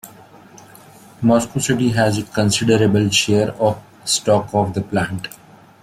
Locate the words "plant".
4.81-5.27